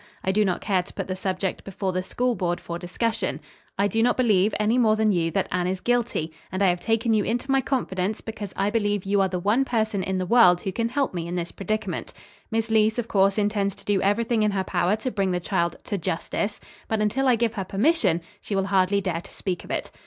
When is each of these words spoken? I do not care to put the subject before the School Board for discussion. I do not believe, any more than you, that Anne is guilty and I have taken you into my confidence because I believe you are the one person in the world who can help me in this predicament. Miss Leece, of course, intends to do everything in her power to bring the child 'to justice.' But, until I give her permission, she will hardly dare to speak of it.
I 0.23 0.31
do 0.31 0.43
not 0.43 0.61
care 0.61 0.81
to 0.81 0.93
put 0.95 1.07
the 1.07 1.15
subject 1.15 1.63
before 1.63 1.91
the 1.91 2.01
School 2.01 2.33
Board 2.33 2.59
for 2.59 2.79
discussion. 2.79 3.39
I 3.77 3.87
do 3.87 4.01
not 4.01 4.17
believe, 4.17 4.51
any 4.59 4.79
more 4.79 4.95
than 4.95 5.11
you, 5.11 5.29
that 5.29 5.47
Anne 5.51 5.67
is 5.67 5.79
guilty 5.79 6.33
and 6.51 6.63
I 6.63 6.69
have 6.69 6.81
taken 6.81 7.13
you 7.13 7.23
into 7.23 7.51
my 7.51 7.61
confidence 7.61 8.19
because 8.19 8.51
I 8.57 8.71
believe 8.71 9.05
you 9.05 9.21
are 9.21 9.27
the 9.29 9.37
one 9.37 9.63
person 9.63 10.01
in 10.01 10.17
the 10.17 10.25
world 10.25 10.61
who 10.61 10.71
can 10.71 10.89
help 10.89 11.13
me 11.13 11.27
in 11.27 11.35
this 11.35 11.51
predicament. 11.51 12.13
Miss 12.49 12.71
Leece, 12.71 12.97
of 12.97 13.07
course, 13.07 13.37
intends 13.37 13.75
to 13.75 13.85
do 13.85 14.01
everything 14.01 14.41
in 14.41 14.49
her 14.49 14.63
power 14.63 14.95
to 14.95 15.11
bring 15.11 15.29
the 15.33 15.39
child 15.39 15.75
'to 15.83 15.99
justice.' 15.99 16.59
But, 16.87 16.99
until 16.99 17.27
I 17.27 17.35
give 17.35 17.53
her 17.53 17.63
permission, 17.63 18.21
she 18.41 18.55
will 18.55 18.65
hardly 18.73 19.01
dare 19.01 19.21
to 19.21 19.31
speak 19.31 19.63
of 19.63 19.69
it. 19.69 19.91